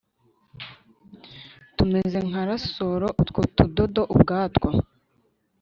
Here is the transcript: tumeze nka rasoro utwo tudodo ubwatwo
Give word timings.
tumeze 1.75 2.17
nka 2.27 2.41
rasoro 2.49 3.07
utwo 3.21 3.41
tudodo 3.55 4.01
ubwatwo 4.15 4.69